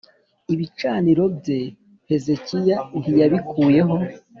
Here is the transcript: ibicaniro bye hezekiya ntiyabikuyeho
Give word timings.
ibicaniro 0.53 1.23
bye 1.37 1.59
hezekiya 2.09 2.77
ntiyabikuyeho 2.99 3.95